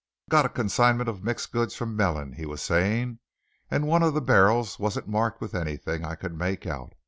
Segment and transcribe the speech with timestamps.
[0.31, 3.19] "Got a consignment of mixed goods from Mellin," he was saying,
[3.69, 6.93] "and one of the barrels wasn't marked with anything I could make out.